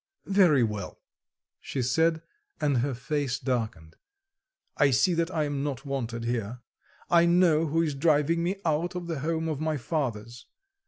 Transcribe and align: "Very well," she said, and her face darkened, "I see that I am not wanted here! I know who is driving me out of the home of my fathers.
"Very 0.25 0.63
well," 0.63 0.99
she 1.59 1.83
said, 1.83 2.23
and 2.59 2.77
her 2.79 2.95
face 2.95 3.37
darkened, 3.37 3.97
"I 4.77 4.89
see 4.89 5.13
that 5.13 5.29
I 5.29 5.43
am 5.43 5.63
not 5.63 5.85
wanted 5.85 6.23
here! 6.25 6.61
I 7.11 7.27
know 7.27 7.67
who 7.67 7.83
is 7.83 7.93
driving 7.93 8.41
me 8.41 8.55
out 8.65 8.95
of 8.95 9.05
the 9.05 9.19
home 9.19 9.47
of 9.47 9.59
my 9.61 9.77
fathers. 9.77 10.47